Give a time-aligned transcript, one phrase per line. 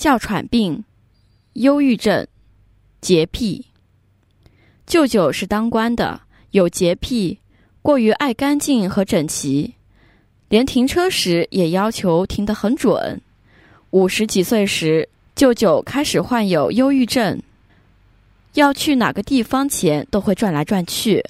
[0.00, 0.82] 哮喘病、
[1.52, 2.26] 忧郁症、
[3.02, 3.66] 洁癖。
[4.86, 6.22] 舅舅是当官的，
[6.52, 7.38] 有洁癖，
[7.82, 9.74] 过于爱干净和整齐，
[10.48, 13.20] 连停车时也要求停得很准。
[13.90, 15.06] 五十几岁时，
[15.36, 17.38] 舅舅开始患有忧郁症，
[18.54, 21.22] 要去哪个地方前都会转来转去，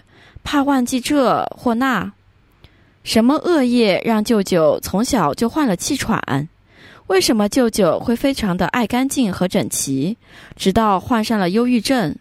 [0.45, 2.13] 怕忘记这或那。
[3.03, 6.49] 什么恶业让舅舅从小就患了气喘？
[7.11, 10.17] 为什么舅舅会非常的爱干净和整齐，
[10.55, 12.15] 直到患上了忧郁症？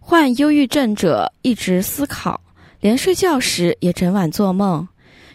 [0.00, 2.40] 患忧郁症者一直思考，
[2.80, 4.88] 连睡觉时也整晚做梦，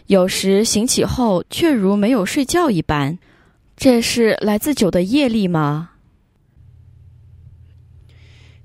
[0.08, 3.16] 有时醒起后却如没有睡觉一般。
[3.76, 5.90] 这是来自酒的业力吗？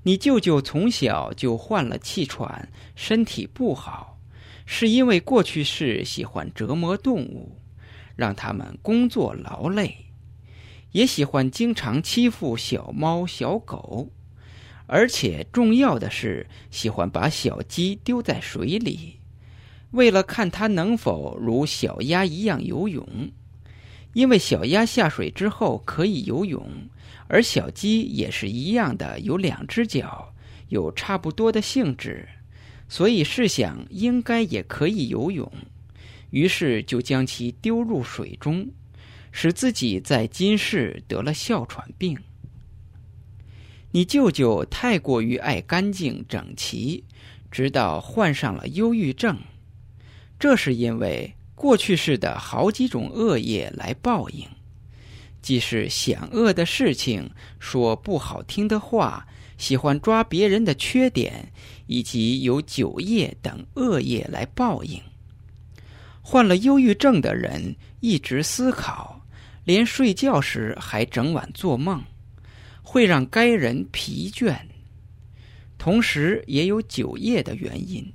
[0.02, 4.18] 你舅舅从小就患了气喘，身体不好，
[4.66, 7.56] 是因为过去是喜欢折磨动物。
[8.16, 10.06] 让他们工作劳累，
[10.92, 14.10] 也喜欢经常欺负小猫小狗，
[14.86, 19.18] 而且重要的是喜欢把小鸡丢在水里，
[19.92, 23.06] 为了看它能否如小鸭一样游泳。
[24.12, 26.68] 因为小鸭下水之后可以游泳，
[27.28, 30.34] 而小鸡也是一样的，有两只脚，
[30.68, 32.28] 有差不多的性质，
[32.88, 35.48] 所以试想应该也可以游泳。
[36.30, 38.68] 于是就将其丢入水中，
[39.32, 42.18] 使自己在今世得了哮喘病。
[43.92, 47.04] 你舅舅太过于爱干净整齐，
[47.50, 49.36] 直到患上了忧郁症。
[50.38, 54.48] 这是因为过去世的好几种恶业来报应，
[55.42, 59.26] 既是想恶的事情，说不好听的话，
[59.58, 61.52] 喜欢抓别人的缺点，
[61.86, 65.02] 以及有酒业等恶业来报应。
[66.30, 69.20] 患了忧郁症的人一直思考，
[69.64, 72.04] 连睡觉时还整晚做梦，
[72.84, 74.56] 会让该人疲倦。
[75.76, 78.12] 同时也有酒业的原因，